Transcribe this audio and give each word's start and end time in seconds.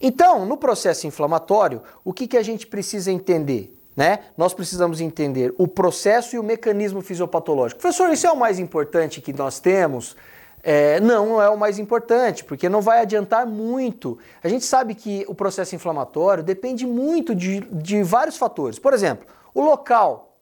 Então, 0.00 0.44
no 0.44 0.56
processo 0.56 1.06
inflamatório, 1.06 1.82
o 2.04 2.12
que, 2.12 2.26
que 2.26 2.36
a 2.36 2.42
gente 2.42 2.66
precisa 2.66 3.10
entender? 3.10 3.72
Né? 3.96 4.20
Nós 4.36 4.52
precisamos 4.52 5.00
entender 5.00 5.54
o 5.56 5.66
processo 5.66 6.36
e 6.36 6.38
o 6.38 6.42
mecanismo 6.42 7.00
fisiopatológico. 7.00 7.80
Professor, 7.80 8.12
isso 8.12 8.26
é 8.26 8.30
o 8.30 8.36
mais 8.36 8.58
importante 8.58 9.22
que 9.22 9.32
nós 9.32 9.58
temos? 9.58 10.14
É, 10.62 11.00
não, 11.00 11.26
não 11.26 11.42
é 11.42 11.48
o 11.48 11.56
mais 11.56 11.78
importante, 11.78 12.44
porque 12.44 12.68
não 12.68 12.82
vai 12.82 13.00
adiantar 13.00 13.46
muito. 13.46 14.18
A 14.42 14.48
gente 14.48 14.64
sabe 14.64 14.94
que 14.94 15.24
o 15.28 15.34
processo 15.34 15.74
inflamatório 15.74 16.42
depende 16.42 16.84
muito 16.84 17.34
de, 17.34 17.60
de 17.60 18.02
vários 18.02 18.36
fatores. 18.36 18.78
Por 18.78 18.92
exemplo, 18.92 19.26
o 19.54 19.62
local, 19.62 20.36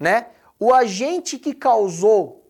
né? 0.00 0.28
O 0.58 0.74
agente 0.74 1.38
que 1.38 1.54
causou 1.54 2.47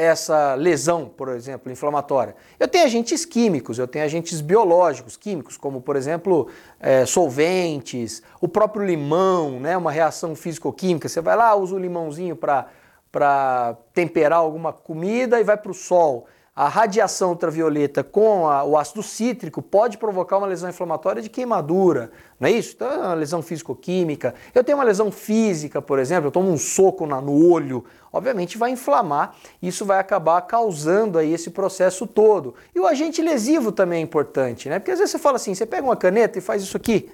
essa 0.00 0.54
lesão, 0.54 1.06
por 1.06 1.28
exemplo, 1.28 1.70
inflamatória. 1.70 2.34
Eu 2.58 2.66
tenho 2.66 2.84
agentes 2.84 3.26
químicos, 3.26 3.78
eu 3.78 3.86
tenho 3.86 4.04
agentes 4.04 4.40
biológicos, 4.40 5.14
químicos, 5.14 5.58
como 5.58 5.82
por 5.82 5.94
exemplo 5.94 6.48
é, 6.80 7.04
solventes, 7.04 8.22
o 8.40 8.48
próprio 8.48 8.84
limão, 8.84 9.60
né, 9.60 9.76
uma 9.76 9.92
reação 9.92 10.34
físico-química. 10.34 11.06
Você 11.06 11.20
vai 11.20 11.36
lá, 11.36 11.54
usa 11.54 11.74
o 11.74 11.78
limãozinho 11.78 12.34
para 12.34 13.76
temperar 13.92 14.38
alguma 14.38 14.72
comida 14.72 15.38
e 15.38 15.44
vai 15.44 15.58
para 15.58 15.70
o 15.70 15.74
sol 15.74 16.26
a 16.54 16.68
radiação 16.68 17.30
ultravioleta 17.30 18.02
com 18.02 18.46
a, 18.48 18.64
o 18.64 18.76
ácido 18.76 19.02
cítrico 19.02 19.62
pode 19.62 19.96
provocar 19.96 20.36
uma 20.36 20.46
lesão 20.46 20.68
inflamatória 20.68 21.22
de 21.22 21.28
queimadura, 21.30 22.10
não 22.38 22.48
é 22.48 22.52
isso? 22.52 22.72
Então 22.74 22.90
é 22.90 22.96
uma 22.98 23.14
lesão 23.14 23.40
físico-química. 23.40 24.34
Eu 24.54 24.64
tenho 24.64 24.76
uma 24.76 24.84
lesão 24.84 25.12
física, 25.12 25.80
por 25.80 25.98
exemplo, 25.98 26.26
eu 26.26 26.32
tomo 26.32 26.50
um 26.50 26.58
soco 26.58 27.06
na, 27.06 27.20
no 27.20 27.48
olho, 27.48 27.84
obviamente 28.12 28.58
vai 28.58 28.70
inflamar, 28.72 29.36
isso 29.62 29.84
vai 29.84 30.00
acabar 30.00 30.40
causando 30.42 31.18
aí 31.18 31.32
esse 31.32 31.50
processo 31.50 32.06
todo. 32.06 32.54
E 32.74 32.80
o 32.80 32.86
agente 32.86 33.22
lesivo 33.22 33.70
também 33.70 34.00
é 34.00 34.02
importante, 34.02 34.68
né? 34.68 34.78
Porque 34.78 34.90
às 34.90 34.98
vezes 34.98 35.12
você 35.12 35.18
fala 35.18 35.36
assim, 35.36 35.54
você 35.54 35.64
pega 35.64 35.84
uma 35.84 35.96
caneta 35.96 36.38
e 36.38 36.42
faz 36.42 36.62
isso 36.62 36.76
aqui 36.76 37.10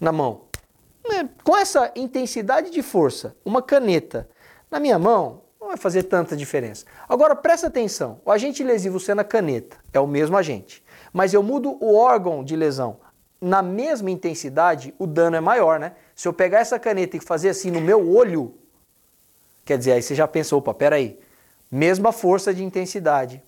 na 0.00 0.10
mão. 0.10 0.42
Né? 1.08 1.28
Com 1.44 1.56
essa 1.56 1.92
intensidade 1.94 2.70
de 2.70 2.82
força, 2.82 3.36
uma 3.44 3.62
caneta 3.62 4.28
na 4.70 4.80
minha 4.80 4.98
mão, 4.98 5.43
vai 5.74 5.76
fazer 5.76 6.04
tanta 6.04 6.36
diferença. 6.36 6.86
Agora 7.08 7.34
presta 7.34 7.66
atenção, 7.66 8.20
o 8.24 8.30
agente 8.30 8.62
lesivo 8.62 8.98
sendo 8.98 9.20
a 9.20 9.24
caneta 9.24 9.76
é 9.92 10.00
o 10.00 10.06
mesmo 10.06 10.36
agente, 10.36 10.82
mas 11.12 11.34
eu 11.34 11.42
mudo 11.42 11.76
o 11.80 11.96
órgão 11.96 12.42
de 12.42 12.56
lesão 12.56 12.98
na 13.40 13.60
mesma 13.60 14.10
intensidade, 14.10 14.94
o 14.98 15.06
dano 15.06 15.36
é 15.36 15.40
maior, 15.40 15.78
né? 15.78 15.92
Se 16.14 16.26
eu 16.26 16.32
pegar 16.32 16.60
essa 16.60 16.78
caneta 16.78 17.16
e 17.16 17.20
fazer 17.20 17.50
assim 17.50 17.70
no 17.70 17.80
meu 17.80 18.08
olho, 18.08 18.54
quer 19.66 19.76
dizer, 19.76 19.92
aí 19.92 20.02
você 20.02 20.14
já 20.14 20.26
pensou, 20.26 20.60
opa, 20.60 20.72
peraí, 20.72 21.18
mesma 21.70 22.10
força 22.10 22.54
de 22.54 22.64
intensidade, 22.64 23.42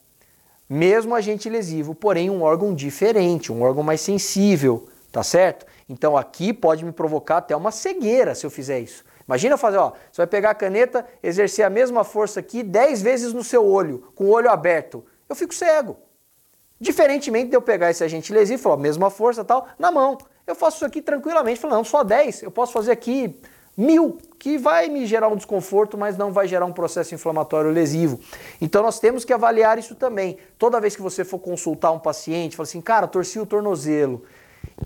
mesmo 0.69 1.15
agente 1.15 1.49
lesivo, 1.49 1.95
porém 1.95 2.29
um 2.29 2.43
órgão 2.43 2.75
diferente, 2.75 3.51
um 3.51 3.63
órgão 3.63 3.83
mais 3.83 4.03
sensível, 4.03 4.87
tá 5.11 5.23
certo? 5.23 5.65
Então 5.89 6.15
aqui 6.15 6.53
pode 6.53 6.85
me 6.85 6.93
provocar 6.93 7.39
até 7.39 7.57
uma 7.57 7.71
cegueira 7.71 8.35
se 8.35 8.45
eu 8.45 8.51
fizer 8.51 8.81
isso. 8.81 9.03
Imagina 9.27 9.57
fazer, 9.57 9.79
ó, 9.79 9.93
você 10.11 10.19
vai 10.19 10.27
pegar 10.27 10.51
a 10.51 10.55
caneta, 10.55 11.05
exercer 11.23 11.65
a 11.65 11.71
mesma 11.71 12.05
força 12.05 12.41
aqui 12.41 12.63
10 12.63 13.03
vezes 13.03 13.33
no 13.33 13.43
seu 13.43 13.65
olho, 13.67 14.13
com 14.15 14.25
o 14.25 14.31
olho 14.31 14.51
aberto. 14.51 15.05
Eu 15.29 15.35
fico 15.35 15.55
cego. 15.55 15.97
Diferentemente 16.81 17.51
de 17.51 17.57
eu 17.57 17.63
pegar 17.63 17.91
esse 17.91 18.05
agente 18.05 18.33
lesivo, 18.33 18.63
falar, 18.63 18.77
mesma 18.77 19.11
força 19.11 19.45
tal, 19.45 19.67
na 19.79 19.91
mão. 19.91 20.19
Eu 20.47 20.55
faço 20.55 20.77
isso 20.77 20.85
aqui 20.85 21.03
tranquilamente, 21.03 21.59
falando, 21.59 21.79
não, 21.79 21.85
só 21.85 22.05
10, 22.05 22.43
eu 22.43 22.51
posso 22.51 22.73
fazer 22.73 22.93
aqui 22.93 23.35
mil, 23.77 24.19
que 24.39 24.57
vai 24.57 24.89
me 24.89 25.05
gerar 25.07 25.29
um 25.29 25.37
desconforto, 25.37 25.99
mas 25.99 26.17
não 26.17 26.33
vai 26.33 26.47
gerar 26.47 26.65
um 26.65 26.73
processo 26.73 27.15
inflamatório 27.15 27.71
lesivo. 27.71 28.21
Então 28.61 28.83
nós 28.83 29.01
temos 29.01 29.25
que 29.25 29.33
avaliar 29.33 29.79
isso 29.79 29.95
também. 29.95 30.39
Toda 30.57 30.81
vez 30.81 30.95
que 30.95 31.03
você 31.03 31.25
for 31.25 31.39
consultar 31.39 31.91
um 31.91 31.99
paciente, 31.99 32.57
fala 32.57 32.65
assim, 32.65 32.81
cara, 32.81 33.07
torci 33.07 33.41
o 33.41 33.45
tornozelo 33.45 34.23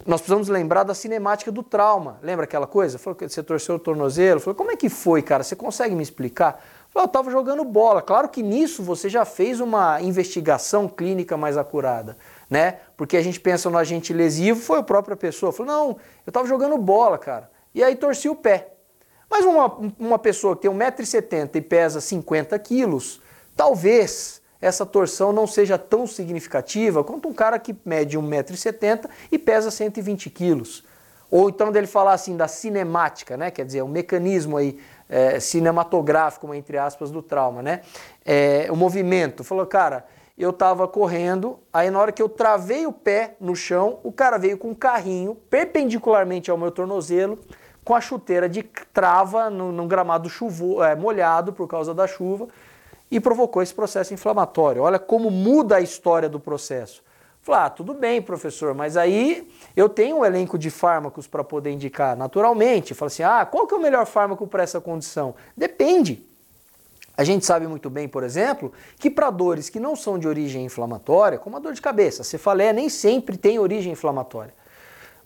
nós 0.06 0.20
precisamos 0.20 0.48
lembrar 0.48 0.84
da 0.84 0.94
cinemática 0.94 1.50
do 1.50 1.62
trauma. 1.62 2.18
Lembra 2.22 2.44
aquela 2.44 2.66
coisa? 2.66 2.98
Falou 2.98 3.16
que 3.16 3.28
você 3.28 3.42
torceu 3.42 3.74
o 3.74 3.78
tornozelo. 3.78 4.40
Falou, 4.40 4.54
como 4.54 4.70
é 4.70 4.76
que 4.76 4.88
foi, 4.88 5.22
cara? 5.22 5.42
Você 5.42 5.56
consegue 5.56 5.94
me 5.94 6.02
explicar? 6.02 6.64
Falou, 6.90 7.04
eu 7.04 7.06
estava 7.06 7.30
jogando 7.30 7.64
bola. 7.64 8.02
Claro 8.02 8.28
que 8.28 8.42
nisso 8.42 8.82
você 8.82 9.08
já 9.08 9.24
fez 9.24 9.60
uma 9.60 10.00
investigação 10.00 10.88
clínica 10.88 11.36
mais 11.36 11.56
acurada, 11.56 12.16
né? 12.48 12.78
Porque 12.96 13.16
a 13.16 13.22
gente 13.22 13.38
pensa 13.38 13.70
no 13.70 13.78
agente 13.78 14.12
lesivo, 14.12 14.60
foi 14.60 14.78
a 14.78 14.82
própria 14.82 15.16
pessoa. 15.16 15.52
Falou, 15.52 15.72
não, 15.72 15.88
eu 16.26 16.30
estava 16.30 16.46
jogando 16.46 16.76
bola, 16.78 17.18
cara. 17.18 17.50
E 17.74 17.82
aí 17.82 17.94
torci 17.94 18.28
o 18.28 18.34
pé. 18.34 18.74
Mas 19.30 19.44
uma, 19.44 19.92
uma 19.98 20.18
pessoa 20.18 20.56
que 20.56 20.62
tem 20.62 20.70
1,70m 20.70 21.54
e 21.54 21.60
pesa 21.60 22.00
50 22.00 22.58
quilos, 22.58 23.20
talvez 23.54 24.39
essa 24.60 24.84
torção 24.84 25.32
não 25.32 25.46
seja 25.46 25.78
tão 25.78 26.06
significativa 26.06 27.02
quanto 27.02 27.28
um 27.28 27.32
cara 27.32 27.58
que 27.58 27.74
mede 27.84 28.18
1,70m 28.18 29.08
e 29.32 29.38
pesa 29.38 29.70
120 29.70 30.28
quilos. 30.30 30.84
Ou 31.30 31.48
então 31.48 31.70
dele 31.70 31.86
falar 31.86 32.12
assim 32.12 32.36
da 32.36 32.48
cinemática, 32.48 33.36
né? 33.36 33.50
Quer 33.50 33.64
dizer, 33.64 33.82
o 33.82 33.84
um 33.84 33.88
mecanismo 33.88 34.56
aí 34.56 34.78
é, 35.08 35.38
cinematográfico, 35.38 36.52
entre 36.52 36.76
aspas, 36.76 37.10
do 37.10 37.22
trauma, 37.22 37.62
né? 37.62 37.82
É, 38.24 38.66
o 38.70 38.76
movimento. 38.76 39.44
Falou, 39.44 39.64
cara, 39.64 40.04
eu 40.36 40.50
estava 40.50 40.88
correndo, 40.88 41.58
aí 41.72 41.88
na 41.88 42.00
hora 42.00 42.10
que 42.10 42.20
eu 42.20 42.28
travei 42.28 42.84
o 42.84 42.92
pé 42.92 43.36
no 43.40 43.54
chão, 43.54 44.00
o 44.02 44.10
cara 44.10 44.38
veio 44.38 44.58
com 44.58 44.70
um 44.70 44.74
carrinho 44.74 45.36
perpendicularmente 45.48 46.50
ao 46.50 46.58
meu 46.58 46.72
tornozelo, 46.72 47.38
com 47.84 47.94
a 47.94 48.00
chuteira 48.00 48.48
de 48.48 48.62
trava 48.92 49.48
num, 49.48 49.86
gramado 49.86 50.28
chuvo, 50.28 50.82
é, 50.82 50.96
molhado 50.96 51.52
por 51.52 51.68
causa 51.68 51.94
da 51.94 52.06
chuva 52.06 52.48
e 53.10 53.18
provocou 53.18 53.62
esse 53.62 53.74
processo 53.74 54.14
inflamatório. 54.14 54.82
Olha 54.82 54.98
como 54.98 55.30
muda 55.30 55.76
a 55.76 55.80
história 55.80 56.28
do 56.28 56.38
processo. 56.38 57.02
Falei, 57.42 57.62
ah, 57.62 57.70
tudo 57.70 57.94
bem, 57.94 58.20
professor, 58.20 58.74
mas 58.74 58.96
aí 58.96 59.50
eu 59.74 59.88
tenho 59.88 60.18
um 60.18 60.24
elenco 60.24 60.58
de 60.58 60.70
fármacos 60.70 61.26
para 61.26 61.42
poder 61.42 61.70
indicar 61.70 62.14
naturalmente. 62.14 62.94
Fala 62.94 63.06
assim, 63.06 63.22
ah, 63.22 63.46
qual 63.46 63.66
que 63.66 63.74
é 63.74 63.76
o 63.76 63.80
melhor 63.80 64.04
fármaco 64.06 64.46
para 64.46 64.62
essa 64.62 64.80
condição? 64.80 65.34
Depende. 65.56 66.22
A 67.16 67.24
gente 67.24 67.44
sabe 67.44 67.66
muito 67.66 67.90
bem, 67.90 68.08
por 68.08 68.22
exemplo, 68.22 68.72
que 68.98 69.10
para 69.10 69.30
dores 69.30 69.68
que 69.68 69.80
não 69.80 69.96
são 69.96 70.18
de 70.18 70.28
origem 70.28 70.64
inflamatória, 70.64 71.38
como 71.38 71.56
a 71.56 71.60
dor 71.60 71.72
de 71.72 71.80
cabeça, 71.80 72.22
a 72.22 72.24
cefaleia 72.24 72.72
nem 72.72 72.88
sempre 72.88 73.36
tem 73.36 73.58
origem 73.58 73.92
inflamatória. 73.92 74.54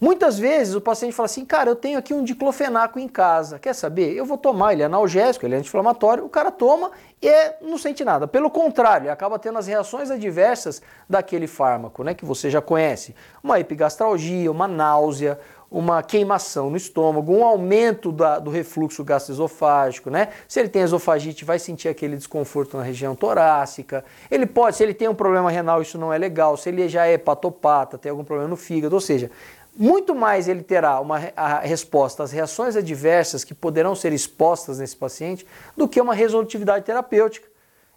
Muitas 0.04 0.38
vezes 0.38 0.74
o 0.74 0.82
paciente 0.82 1.14
fala 1.14 1.24
assim, 1.24 1.46
cara, 1.46 1.70
eu 1.70 1.74
tenho 1.74 1.98
aqui 1.98 2.12
um 2.12 2.22
diclofenaco 2.22 2.98
em 2.98 3.08
casa, 3.08 3.58
quer 3.58 3.74
saber? 3.74 4.12
Eu 4.14 4.26
vou 4.26 4.36
tomar, 4.36 4.74
ele 4.74 4.82
é 4.82 4.84
analgésico, 4.84 5.46
ele 5.46 5.54
é 5.54 5.58
anti-inflamatório, 5.58 6.26
o 6.26 6.28
cara 6.28 6.50
toma 6.50 6.90
e 7.22 7.26
é, 7.26 7.56
não 7.62 7.78
sente 7.78 8.04
nada. 8.04 8.28
Pelo 8.28 8.50
contrário, 8.50 9.04
ele 9.04 9.10
acaba 9.10 9.38
tendo 9.38 9.58
as 9.58 9.66
reações 9.66 10.10
adversas 10.10 10.82
daquele 11.08 11.46
fármaco, 11.46 12.04
né, 12.04 12.12
que 12.12 12.22
você 12.22 12.50
já 12.50 12.60
conhece. 12.60 13.14
Uma 13.42 13.58
epigastralgia, 13.58 14.50
uma 14.52 14.68
náusea, 14.68 15.40
uma 15.70 16.02
queimação 16.02 16.68
no 16.68 16.76
estômago, 16.76 17.32
um 17.32 17.42
aumento 17.42 18.12
da, 18.12 18.38
do 18.38 18.50
refluxo 18.50 19.02
gastroesofágico, 19.02 20.10
né? 20.10 20.28
Se 20.46 20.60
ele 20.60 20.68
tem 20.68 20.82
esofagite, 20.82 21.44
vai 21.44 21.58
sentir 21.58 21.88
aquele 21.88 22.16
desconforto 22.16 22.76
na 22.76 22.82
região 22.84 23.16
torácica. 23.16 24.04
Ele 24.30 24.46
pode, 24.46 24.76
se 24.76 24.84
ele 24.84 24.94
tem 24.94 25.08
um 25.08 25.14
problema 25.14 25.50
renal, 25.50 25.82
isso 25.82 25.98
não 25.98 26.12
é 26.12 26.18
legal. 26.18 26.56
Se 26.56 26.68
ele 26.68 26.88
já 26.88 27.06
é 27.06 27.14
hepatopata, 27.14 27.98
tem 27.98 28.10
algum 28.10 28.22
problema 28.22 28.48
no 28.48 28.56
fígado, 28.56 28.94
ou 28.94 29.00
seja, 29.00 29.32
muito 29.76 30.14
mais 30.14 30.48
ele 30.48 30.62
terá 30.62 31.00
uma 31.00 31.18
resposta 31.62 32.22
às 32.22 32.30
reações 32.30 32.76
adversas 32.76 33.42
que 33.44 33.54
poderão 33.54 33.94
ser 33.94 34.12
expostas 34.12 34.78
nesse 34.78 34.96
paciente 34.96 35.46
do 35.76 35.88
que 35.88 36.00
uma 36.00 36.14
resolutividade 36.14 36.84
terapêutica. 36.84 37.48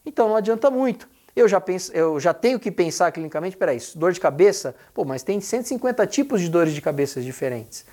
Então 0.05 0.27
não 0.27 0.35
adianta 0.35 0.71
muito. 0.71 1.07
Eu 1.35 1.47
já, 1.47 1.61
penso, 1.61 1.91
eu 1.93 2.19
já 2.19 2.33
tenho 2.33 2.59
que 2.59 2.71
pensar 2.71 3.11
clinicamente, 3.11 3.55
peraí, 3.55 3.77
dor 3.93 4.11
de 4.11 4.19
cabeça, 4.19 4.73
pô, 4.91 5.05
mas 5.05 5.21
tem 5.21 5.39
150 5.39 6.07
tipos 6.07 6.41
de 6.41 6.49
dores 6.49 6.73
de 6.73 6.81
cabeça 6.81 7.21
diferentes. 7.21 7.85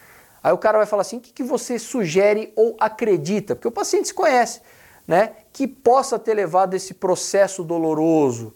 Aí 0.42 0.52
o 0.52 0.56
cara 0.56 0.78
vai 0.78 0.86
falar 0.86 1.02
assim, 1.02 1.18
o 1.18 1.20
que, 1.20 1.30
que 1.30 1.42
você 1.42 1.78
sugere 1.78 2.52
ou 2.56 2.74
acredita? 2.80 3.54
Porque 3.54 3.68
o 3.68 3.72
paciente 3.72 4.08
se 4.08 4.14
conhece, 4.14 4.62
né? 5.06 5.32
Que 5.52 5.66
possa 5.66 6.18
ter 6.18 6.32
levado 6.32 6.72
esse 6.74 6.94
processo 6.94 7.62
doloroso. 7.62 8.54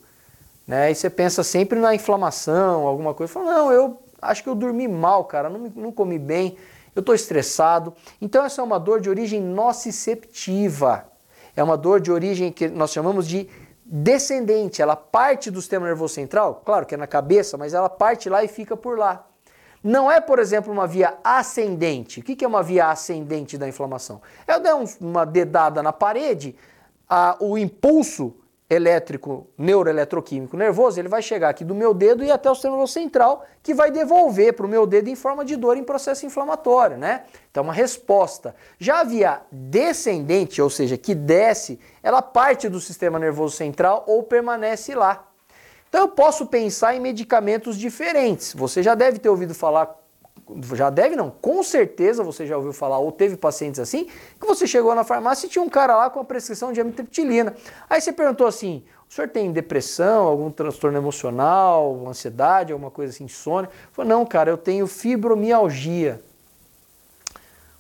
Né? 0.67 0.91
E 0.91 0.95
você 0.95 1.11
pensa 1.11 1.43
sempre 1.43 1.79
na 1.79 1.95
inflamação, 1.95 2.87
alguma 2.87 3.13
coisa. 3.13 3.33
Fala, 3.33 3.55
não, 3.55 3.73
eu 3.73 4.03
acho 4.21 4.43
que 4.43 4.49
eu 4.49 4.55
dormi 4.55 4.89
mal, 4.89 5.25
cara, 5.25 5.49
não, 5.49 5.73
não 5.75 5.93
comi 5.93 6.19
bem, 6.19 6.57
eu 6.95 7.01
estou 7.01 7.15
estressado. 7.15 7.95
Então 8.21 8.45
essa 8.45 8.61
é 8.61 8.65
uma 8.65 8.79
dor 8.79 9.01
de 9.01 9.09
origem 9.09 9.41
nociceptiva. 9.41 11.07
É 11.55 11.63
uma 11.63 11.77
dor 11.77 12.01
de 12.01 12.11
origem 12.11 12.53
que 12.53 12.69
nós 12.69 12.93
chamamos 12.93 13.27
de 13.27 13.49
descendente. 13.85 14.83
Ela 14.83 14.95
parte 14.97 15.51
do 15.51 15.61
sistema 15.61 15.87
nervoso 15.87 16.15
central, 16.15 16.63
claro 16.65 16.87
que 16.87 16.95
é 16.95 16.99
na 16.99 17.07
cabeça, 17.07 17.57
mas 17.57 17.75
ela 17.75 17.89
parte 17.89 18.29
lá 18.29 18.45
e 18.45 18.49
fica 18.49 18.77
por 18.77 18.99
lá. 18.99 19.25
Não 19.83 20.11
é, 20.11 20.21
por 20.21 20.39
exemplo, 20.39 20.73
uma 20.73 20.87
via 20.87 21.17
ascendente. 21.23 22.21
O 22.21 22.23
que 22.23 22.45
é 22.45 22.49
uma 22.49 22.63
via 22.63 22.91
ascendente 22.91 23.57
da 23.57 23.69
inflamação? 23.69 24.21
Eu 24.47 24.61
der 24.61 24.75
uma 25.01 25.25
dedada 25.25 25.83
na 25.83 25.93
parede, 25.93 26.57
a, 27.09 27.37
o 27.41 27.57
impulso 27.57 28.35
elétrico, 28.71 29.47
neuroeletroquímico 29.57 30.57
nervoso, 30.57 31.01
ele 31.01 31.09
vai 31.09 31.23
chegar 31.23 31.49
aqui 31.49 31.65
do 31.65 31.75
meu 31.75 31.95
dedo 31.95 32.23
e 32.23 32.31
até 32.31 32.51
o 32.51 32.55
sistema 32.55 32.75
nervoso 32.75 32.93
central, 32.93 33.45
que 33.63 33.73
vai 33.73 33.91
devolver 33.91 34.53
para 34.53 34.67
o 34.67 34.69
meu 34.69 34.87
dedo 34.87 35.09
em 35.09 35.15
forma 35.15 35.45
de 35.45 35.57
dor 35.57 35.77
em 35.77 35.85
processo 35.85 36.27
inflamatório, 36.27 36.99
né? 36.99 37.25
Então, 37.51 37.63
uma 37.63 37.73
resposta. 37.73 38.55
Já 38.79 39.01
a 39.01 39.05
via 39.05 39.41
descendente, 39.51 40.61
ou 40.61 40.69
seja, 40.69 40.99
que 40.99 41.15
desce, 41.15 41.81
ela 42.03 42.21
parte 42.21 42.69
do 42.69 42.79
sistema 42.79 43.19
nervoso 43.19 43.57
central 43.57 44.05
ou 44.07 44.23
permanece 44.23 44.95
lá. 44.95 45.27
Então, 45.89 46.03
eu 46.03 46.09
posso 46.09 46.47
pensar 46.47 46.95
em 46.95 47.01
medicamentos 47.01 47.79
diferentes. 47.79 48.53
Você 48.53 48.83
já 48.83 48.95
deve 48.95 49.19
ter 49.19 49.31
ouvido 49.31 49.55
falar 49.55 49.97
já 50.75 50.91
deve 50.91 51.17
não, 51.17 51.31
com 51.31 51.63
certeza 51.63 52.23
você 52.23 52.47
já 52.47 52.57
ouviu 52.57 52.73
falar 52.73 52.99
ou 52.99 53.13
teve 53.13 53.37
pacientes 53.37 53.81
assim, 53.81 54.07
que 54.41 54.47
você 54.47 54.67
chegou 54.67 54.95
na 54.95 55.05
farmácia 55.05 55.47
e 55.47 55.51
tinha 55.51 55.63
um 55.63 55.69
cara 55.69 55.97
lá 55.97 56.11
com 56.11 56.21
a 56.21 56.25
prescrição 56.25 56.73
de 56.73 56.81
amitriptilina. 56.81 57.55
Aí 57.89 58.01
você 58.01 58.13
perguntou 58.13 58.47
assim: 58.47 58.83
o 59.09 59.13
senhor 59.13 59.29
tem 59.29 59.51
depressão, 59.51 60.27
algum 60.27 60.51
transtorno 60.51 60.99
emocional, 60.99 62.07
ansiedade, 62.07 62.73
alguma 62.73 62.91
coisa 62.91 63.13
assim, 63.13 63.25
insônia? 63.25 63.71
Falou, 63.93 64.09
não, 64.09 64.27
cara, 64.27 64.51
eu 64.51 64.59
tenho 64.59 64.87
fibromialgia. 64.87 66.21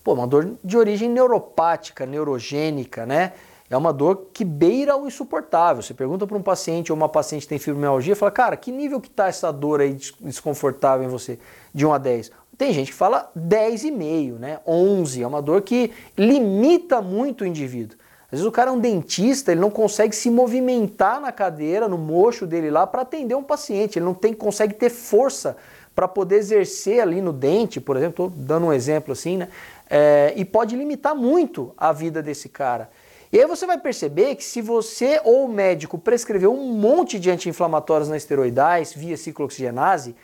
Pô, 0.02 0.14
uma 0.14 0.26
dor 0.26 0.54
de 0.64 0.78
origem 0.78 1.08
neuropática, 1.08 2.06
neurogênica, 2.06 3.04
né? 3.04 3.34
É 3.68 3.76
uma 3.76 3.92
dor 3.92 4.28
que 4.32 4.42
beira 4.42 4.96
o 4.96 5.06
insuportável. 5.06 5.82
Você 5.82 5.92
pergunta 5.92 6.26
para 6.26 6.36
um 6.36 6.42
paciente 6.42 6.90
ou 6.90 6.96
uma 6.96 7.08
paciente 7.08 7.42
que 7.42 7.48
tem 7.48 7.58
fibromialgia, 7.58 8.16
fala, 8.16 8.30
cara, 8.30 8.56
que 8.56 8.72
nível 8.72 8.98
que 8.98 9.08
está 9.08 9.28
essa 9.28 9.52
dor 9.52 9.82
aí 9.82 9.98
desconfortável 10.20 11.04
em 11.04 11.10
você? 11.10 11.38
De 11.74 11.84
1 11.84 11.92
a 11.92 11.98
10. 11.98 12.32
Tem 12.58 12.72
gente 12.72 12.90
que 12.90 12.96
fala 12.96 13.30
10,5, 13.38 14.32
né? 14.36 14.58
11. 14.66 15.22
É 15.22 15.26
uma 15.26 15.40
dor 15.40 15.62
que 15.62 15.92
limita 16.16 17.00
muito 17.00 17.42
o 17.42 17.46
indivíduo. 17.46 17.96
Às 18.24 18.32
vezes 18.32 18.46
o 18.46 18.52
cara 18.52 18.70
é 18.70 18.72
um 18.72 18.80
dentista, 18.80 19.52
ele 19.52 19.60
não 19.60 19.70
consegue 19.70 20.14
se 20.14 20.28
movimentar 20.28 21.20
na 21.20 21.30
cadeira, 21.30 21.88
no 21.88 21.96
mocho 21.96 22.46
dele 22.46 22.68
lá, 22.68 22.86
para 22.86 23.02
atender 23.02 23.36
um 23.36 23.44
paciente. 23.44 23.98
Ele 23.98 24.04
não 24.04 24.12
tem, 24.12 24.34
consegue 24.34 24.74
ter 24.74 24.90
força 24.90 25.56
para 25.94 26.06
poder 26.06 26.36
exercer 26.36 27.00
ali 27.00 27.22
no 27.22 27.32
dente, 27.32 27.80
por 27.80 27.96
exemplo, 27.96 28.26
estou 28.26 28.44
dando 28.44 28.66
um 28.66 28.72
exemplo 28.72 29.12
assim, 29.12 29.36
né? 29.36 29.48
É, 29.88 30.32
e 30.36 30.44
pode 30.44 30.76
limitar 30.76 31.14
muito 31.14 31.72
a 31.76 31.92
vida 31.92 32.22
desse 32.22 32.48
cara. 32.48 32.90
E 33.32 33.38
aí 33.38 33.46
você 33.46 33.66
vai 33.66 33.78
perceber 33.78 34.34
que 34.34 34.44
se 34.44 34.60
você 34.60 35.20
ou 35.24 35.44
o 35.44 35.48
médico 35.48 35.96
prescrever 35.96 36.48
um 36.48 36.72
monte 36.72 37.18
de 37.18 37.30
anti-inflamatórios 37.30 38.08
na 38.08 38.16
esteroidais 38.16 38.92
via 38.92 39.16
ciclooxigenase, 39.16 40.14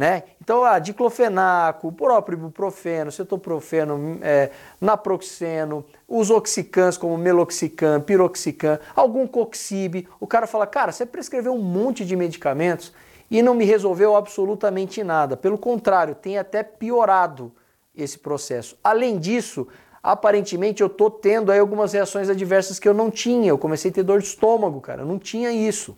né? 0.00 0.22
Então, 0.40 0.64
ah, 0.64 0.78
diclofenaco, 0.78 1.92
próprio 1.92 2.38
ibuprofeno, 2.38 3.12
cetoprofeno, 3.12 4.18
é, 4.22 4.50
naproxeno, 4.80 5.84
os 6.08 6.30
oxicans 6.30 6.96
como 6.96 7.18
meloxicam, 7.18 8.00
piroxicam, 8.00 8.78
algum 8.96 9.26
coxib, 9.26 10.08
o 10.18 10.26
cara 10.26 10.46
fala, 10.46 10.66
cara, 10.66 10.90
você 10.90 11.04
prescreveu 11.04 11.52
um 11.52 11.60
monte 11.60 12.02
de 12.02 12.16
medicamentos 12.16 12.94
e 13.30 13.42
não 13.42 13.52
me 13.52 13.66
resolveu 13.66 14.16
absolutamente 14.16 15.04
nada. 15.04 15.36
Pelo 15.36 15.58
contrário, 15.58 16.14
tem 16.14 16.38
até 16.38 16.62
piorado 16.62 17.52
esse 17.94 18.18
processo. 18.18 18.78
Além 18.82 19.18
disso, 19.18 19.68
aparentemente 20.02 20.82
eu 20.82 20.88
tô 20.88 21.10
tendo 21.10 21.52
aí 21.52 21.58
algumas 21.58 21.92
reações 21.92 22.30
adversas 22.30 22.78
que 22.78 22.88
eu 22.88 22.94
não 22.94 23.10
tinha. 23.10 23.50
Eu 23.50 23.58
comecei 23.58 23.90
a 23.90 23.94
ter 23.94 24.02
dor 24.02 24.20
de 24.20 24.28
estômago, 24.28 24.80
cara, 24.80 25.02
eu 25.02 25.06
não 25.06 25.18
tinha 25.18 25.52
isso. 25.52 25.94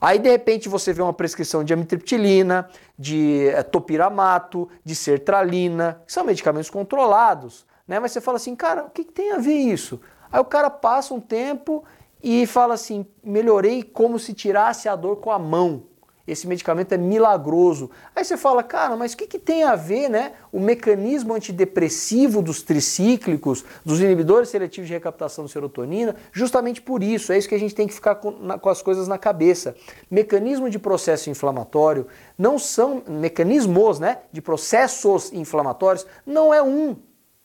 Aí 0.00 0.18
de 0.18 0.28
repente 0.28 0.68
você 0.68 0.92
vê 0.92 1.02
uma 1.02 1.12
prescrição 1.12 1.64
de 1.64 1.72
amitriptilina, 1.72 2.68
de 2.98 3.48
é, 3.48 3.62
topiramato, 3.62 4.68
de 4.84 4.94
sertralina, 4.94 6.02
que 6.06 6.12
são 6.12 6.24
medicamentos 6.24 6.70
controlados, 6.70 7.66
né? 7.86 7.98
Mas 7.98 8.12
você 8.12 8.20
fala 8.20 8.36
assim, 8.36 8.54
cara, 8.54 8.84
o 8.84 8.90
que, 8.90 9.04
que 9.04 9.12
tem 9.12 9.32
a 9.32 9.38
ver 9.38 9.56
isso? 9.56 10.00
Aí 10.30 10.40
o 10.40 10.44
cara 10.44 10.68
passa 10.68 11.14
um 11.14 11.20
tempo 11.20 11.84
e 12.22 12.46
fala 12.46 12.74
assim, 12.74 13.06
melhorei 13.22 13.82
como 13.82 14.18
se 14.18 14.34
tirasse 14.34 14.88
a 14.88 14.96
dor 14.96 15.16
com 15.16 15.30
a 15.30 15.38
mão 15.38 15.84
esse 16.26 16.46
medicamento 16.46 16.92
é 16.92 16.98
milagroso. 16.98 17.90
Aí 18.14 18.24
você 18.24 18.36
fala, 18.36 18.62
cara, 18.62 18.96
mas 18.96 19.12
o 19.12 19.16
que, 19.16 19.26
que 19.26 19.38
tem 19.38 19.62
a 19.62 19.76
ver 19.76 20.08
né, 20.08 20.32
o 20.50 20.58
mecanismo 20.58 21.34
antidepressivo 21.34 22.42
dos 22.42 22.62
tricíclicos, 22.62 23.64
dos 23.84 24.00
inibidores 24.00 24.48
seletivos 24.48 24.88
de 24.88 24.94
recaptação 24.94 25.44
de 25.44 25.52
serotonina? 25.52 26.16
Justamente 26.32 26.82
por 26.82 27.02
isso, 27.02 27.32
é 27.32 27.38
isso 27.38 27.48
que 27.48 27.54
a 27.54 27.60
gente 27.60 27.74
tem 27.74 27.86
que 27.86 27.94
ficar 27.94 28.16
com, 28.16 28.32
na, 28.32 28.58
com 28.58 28.68
as 28.68 28.82
coisas 28.82 29.06
na 29.06 29.18
cabeça. 29.18 29.76
Mecanismo 30.10 30.68
de 30.68 30.78
processo 30.78 31.30
inflamatório 31.30 32.06
não 32.36 32.58
são 32.58 33.02
mecanismos 33.06 34.00
né, 34.00 34.18
de 34.32 34.42
processos 34.42 35.32
inflamatórios, 35.32 36.06
não 36.26 36.52
é 36.52 36.62
um, 36.62 36.96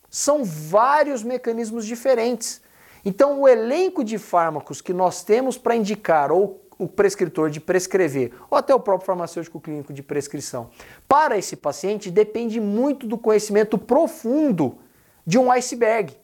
são 0.10 0.44
vários 0.44 1.24
mecanismos 1.24 1.86
diferentes. 1.86 2.62
Então, 3.04 3.42
o 3.42 3.48
elenco 3.48 4.04
de 4.04 4.18
fármacos 4.18 4.82
que 4.82 4.94
nós 4.94 5.24
temos 5.24 5.58
para 5.58 5.76
indicar 5.76 6.32
ou 6.32 6.62
o 6.82 6.88
prescritor 6.88 7.52
de 7.52 7.60
prescrever, 7.60 8.34
ou 8.50 8.58
até 8.58 8.74
o 8.74 8.80
próprio 8.80 9.06
farmacêutico 9.06 9.60
clínico 9.60 9.94
de 9.94 10.02
prescrição. 10.02 10.72
Para 11.08 11.38
esse 11.38 11.56
paciente, 11.56 12.10
depende 12.10 12.60
muito 12.60 13.06
do 13.06 13.20
conhecimento 13.20 13.78
profundo 13.78 14.80
de 15.24 15.38
um 15.38 15.52
iceberg. 15.52 16.18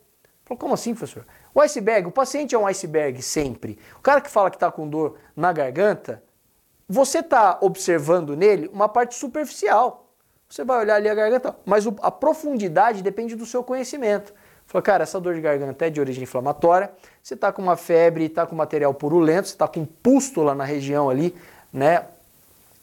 Como 0.58 0.74
assim, 0.74 0.96
professor? 0.96 1.28
O 1.54 1.62
iceberg, 1.62 2.08
o 2.08 2.12
paciente 2.12 2.56
é 2.56 2.58
um 2.58 2.66
iceberg 2.66 3.22
sempre. 3.22 3.78
O 4.00 4.02
cara 4.02 4.20
que 4.20 4.32
fala 4.32 4.50
que 4.50 4.56
está 4.56 4.72
com 4.72 4.90
dor 4.90 5.20
na 5.36 5.54
garganta, 5.54 6.24
você 6.90 7.20
está 7.20 7.60
observando 7.62 8.36
nele 8.36 8.68
uma 8.74 8.90
parte 8.90 9.14
superficial. 9.14 10.12
Você 10.50 10.64
vai 10.64 10.80
olhar 10.80 10.96
ali 10.96 11.08
a 11.08 11.14
garganta, 11.14 11.56
mas 11.66 11.86
a 12.02 12.10
profundidade 12.10 13.04
depende 13.04 13.36
do 13.36 13.46
seu 13.46 13.64
conhecimento. 13.64 14.34
Falou, 14.68 14.84
cara, 14.84 15.04
essa 15.04 15.20
dor 15.20 15.34
de 15.34 15.42
garganta 15.42 15.88
é 15.88 15.90
de 15.90 16.00
origem 16.00 16.24
inflamatória, 16.24 16.92
você 17.24 17.36
está 17.36 17.54
com 17.54 17.62
uma 17.62 17.78
febre, 17.78 18.26
está 18.26 18.46
com 18.46 18.54
material 18.54 18.94
purulento, 18.94 19.48
você 19.48 19.54
está 19.54 19.68
com 19.68 19.86
pústula 19.86 20.54
na 20.54 20.66
região 20.66 21.10
ali, 21.10 21.34
né, 21.72 22.04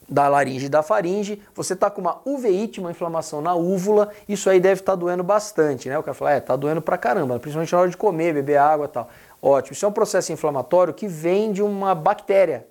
da 0.09 0.27
laringe 0.27 0.65
e 0.65 0.69
da 0.69 0.81
faringe, 0.81 1.41
você 1.53 1.73
está 1.73 1.89
com 1.89 2.01
uma 2.01 2.19
uveíte, 2.25 2.79
uma 2.79 2.89
inflamação 2.89 3.39
na 3.39 3.53
úvula, 3.53 4.09
isso 4.27 4.49
aí 4.49 4.59
deve 4.59 4.81
estar 4.81 4.93
tá 4.93 4.95
doendo 4.95 5.23
bastante, 5.23 5.87
né? 5.87 5.97
O 5.97 6.03
cara 6.03 6.13
fala, 6.13 6.31
é, 6.31 6.39
tá 6.39 6.55
doendo 6.55 6.81
pra 6.81 6.97
caramba, 6.97 7.39
principalmente 7.39 7.73
na 7.73 7.79
hora 7.79 7.89
de 7.89 7.97
comer, 7.97 8.33
beber 8.33 8.57
água 8.57 8.85
e 8.85 8.89
tal. 8.89 9.09
Ótimo, 9.41 9.73
isso 9.73 9.85
é 9.85 9.87
um 9.87 9.91
processo 9.91 10.31
inflamatório 10.31 10.93
que 10.93 11.07
vem 11.07 11.51
de 11.51 11.61
uma 11.61 11.93
bactéria, 11.93 12.67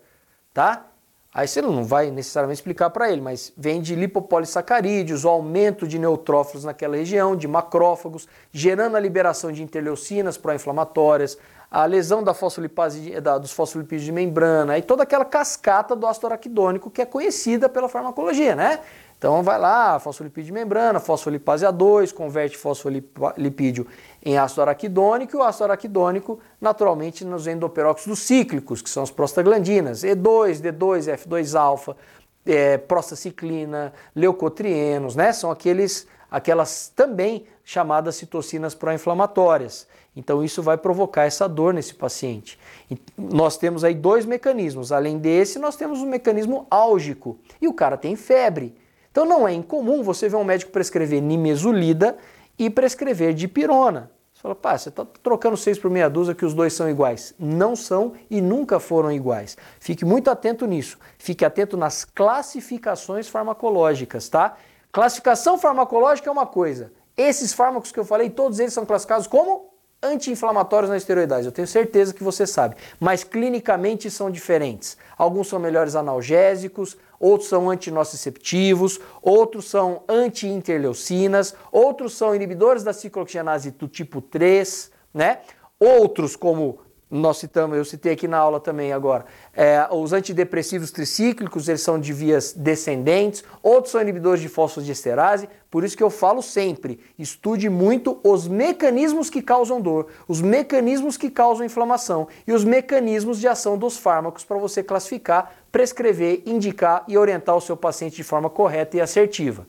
tá? 0.52 0.87
Aí 1.34 1.48
você 1.48 1.60
não 1.60 1.82
vai 1.82 2.12
necessariamente 2.12 2.60
explicar 2.60 2.90
para 2.90 3.10
ele, 3.10 3.20
mas 3.20 3.52
vem 3.56 3.82
de 3.82 3.96
lipopolissacarídeos, 3.96 5.25
o 5.25 5.28
aumento 5.28 5.84
de 5.84 5.98
neutrófilos 5.98 6.62
naquela 6.62 6.94
região, 6.94 7.34
de 7.34 7.48
macrófagos, 7.48 8.28
gerando 8.52 8.96
a 8.96 9.00
liberação 9.00 9.50
de 9.50 9.60
interleucinas 9.60 10.38
pró-inflamatórias, 10.38 11.36
a 11.69 11.86
lesão 11.86 12.22
da 12.22 12.32
fosfolipase, 12.32 13.20
da, 13.20 13.36
dos 13.36 13.50
fosfolipídios 13.50 14.04
de 14.04 14.12
membrana 14.12 14.78
e 14.78 14.82
toda 14.82 15.02
aquela 15.02 15.25
cascata 15.25 15.96
do 15.96 16.06
ácido 16.06 16.28
araquidônico 16.28 16.88
que 16.88 17.02
é 17.02 17.04
conhecida 17.04 17.69
pela 17.69 17.88
farmacologia, 17.88 18.54
né? 18.54 18.78
Então 19.25 19.43
vai 19.43 19.59
lá, 19.59 19.99
fosfolipídio 19.99 20.49
de 20.49 20.53
membrana, 20.53 21.00
fosfolipase 21.00 21.65
A2, 21.65 22.12
converte 22.12 22.59
fosfolipídio 22.59 23.87
em 24.23 24.37
ácido 24.37 24.61
araquidônico 24.61 25.35
e 25.35 25.38
o 25.38 25.43
ácido 25.43 25.65
araquidônico 25.65 26.38
naturalmente 26.61 27.25
nos 27.25 27.47
endoperóxidos 27.47 28.19
cíclicos, 28.19 28.82
que 28.82 28.91
são 28.91 29.03
as 29.03 29.11
prostaglandinas, 29.11 30.03
E2, 30.03 30.61
D2, 30.61 31.17
F2-alfa, 31.17 31.97
é, 32.44 32.76
prostaciclina, 32.76 33.94
leucotrienos, 34.15 35.17
né? 35.17 35.32
São 35.32 35.51
aqueles, 35.51 36.06
aquelas 36.31 36.93
também 36.94 37.46
chamadas 37.65 38.17
citocinas 38.17 38.75
pró-inflamatórias. 38.75 39.87
Então 40.15 40.44
isso 40.44 40.63
vai 40.63 40.77
provocar 40.77 41.25
essa 41.25 41.48
dor 41.48 41.72
nesse 41.72 41.94
paciente. 41.94 42.58
E 42.91 42.98
nós 43.17 43.56
temos 43.56 43.84
aí 43.84 43.94
dois 43.94 44.27
mecanismos. 44.27 44.93
Além 44.93 45.17
desse, 45.17 45.58
nós 45.58 45.77
temos 45.77 46.01
um 46.01 46.06
mecanismo 46.06 46.67
álgico. 46.70 47.39
E 47.58 47.67
o 47.67 47.72
cara 47.72 47.96
tem 47.96 48.17
febre. 48.17 48.83
Então 49.15 49.25
não 49.25 49.47
é 49.47 49.53
incomum 49.53 50.03
você 50.03 50.29
ver 50.29 50.35
um 50.35 50.43
médico 50.43 50.73
prescrever 50.73 51.23
nimesulida 51.23 52.17
e 52.59 52.69
prescrever 52.69 53.33
dipirona. 53.33 54.11
Você 54.33 54.43
fala, 54.43 54.56
pá, 54.56 54.77
você 54.77 54.89
está 54.89 55.06
trocando 55.23 55.56
seis 55.56 55.79
por 55.79 55.89
meia 55.89 56.11
dúzia 56.11 56.35
que 56.35 56.44
os 56.44 56.53
dois 56.53 56.73
são 56.73 56.91
iguais. 56.91 57.33
Não 57.39 57.77
são 57.77 58.15
e 58.29 58.41
nunca 58.41 58.81
foram 58.81 59.13
iguais. 59.13 59.56
Fique 59.79 60.05
muito 60.05 60.33
atento 60.33 60.67
nisso. 60.67 60.99
Fique 61.17 61.44
atento 61.44 61.77
nas 61.77 62.05
classificações 62.05 63.29
farmacológicas, 63.29 64.29
tá? 64.29 64.56
Classificação 64.91 65.59
farmacológica 65.59 66.29
é 66.29 66.33
uma 66.33 66.47
coisa. 66.47 66.93
Esses 67.17 67.53
fármacos 67.53 67.93
que 67.93 68.01
eu 68.01 68.05
falei, 68.05 68.31
todos 68.31 68.59
eles 68.59 68.75
são 68.75 68.85
classificados 68.85 69.29
como 69.29 69.73
anti-inflamatórios 70.05 70.91
na 70.91 70.96
esteroidais. 70.96 71.46
Eu 71.46 71.53
tenho 71.53 71.67
certeza 71.67 72.13
que 72.13 72.23
você 72.23 72.46
sabe. 72.46 72.77
Mas 73.01 73.25
clinicamente 73.25 74.11
são 74.11 74.31
diferentes. 74.31 74.96
Alguns 75.17 75.49
são 75.49 75.58
melhores 75.58 75.96
analgésicos, 75.96 76.96
outros 77.19 77.49
são 77.49 77.70
antinociceptivos, 77.70 79.01
outros 79.23 79.65
são 79.65 80.03
anti-interleucinas, 80.08 81.55
outros 81.73 82.15
são 82.15 82.34
inibidores 82.34 82.84
da 82.84 82.93
ciclooxigenase 82.93 83.70
do 83.70 83.89
tipo 83.89 84.20
3, 84.20 84.91
né? 85.13 85.39
Outros, 85.81 86.37
como 86.37 86.79
nós 87.15 87.39
citamos, 87.39 87.77
eu 87.77 87.85
citei 87.85 88.13
aqui 88.13 88.27
na 88.27 88.39
aula 88.39 88.59
também 88.59 88.93
agora, 88.93 89.25
é, 89.55 89.87
os 89.91 90.13
antidepressivos 90.13 90.91
tricíclicos, 90.91 91.69
eles 91.69 91.81
são 91.81 91.99
de 91.99 92.13
vias 92.13 92.53
descendentes, 92.53 93.44
outros 93.63 93.93
são 93.93 94.01
inibidores 94.01 94.41
de 94.41 94.49
fosfodiesterase, 94.49 95.49
por 95.71 95.85
isso 95.85 95.97
que 95.97 96.03
eu 96.03 96.11
falo 96.11 96.43
sempre, 96.43 97.01
estude 97.19 97.69
muito 97.69 98.19
os 98.23 98.49
mecanismos 98.49 99.31
que 99.31 99.43
causam 99.43 99.81
dor, 99.81 100.09
os 100.27 100.41
mecanismos 100.41 101.17
que 101.17 101.31
causam 101.31 101.65
inflamação 101.65 102.29
e 102.47 102.53
os 102.53 102.65
mecanismos 102.65 103.39
de 103.39 103.49
ação 103.49 103.79
dos 103.79 103.97
fármacos 103.97 104.44
para 104.44 104.59
você 104.59 104.83
classificar, 104.83 105.53
prescrever, 105.71 106.43
indicar 106.47 107.05
e 107.09 107.17
orientar 107.17 107.56
o 107.56 107.61
seu 107.61 107.77
paciente 107.77 108.17
de 108.17 108.25
forma 108.25 108.51
correta 108.51 108.97
e 108.97 109.01
assertiva. 109.01 109.67